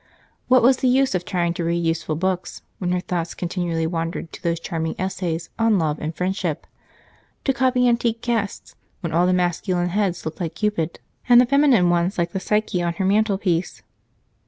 [0.47, 4.31] What was the use of trying to read useful books when her thoughts continually wandered
[4.33, 6.65] to those charming essays on "Love" and "Friendship"?
[7.45, 11.91] To copy antique casts, when all the masculine heads looked like Cupid and the feminine
[11.91, 13.83] ones like the Psyche on her mantelpiece?